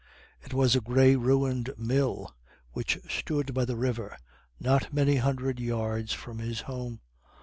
[0.41, 2.35] It was a grey ruined mill
[2.71, 4.17] which stood by the river,
[4.59, 7.01] not many hundred yards from his home.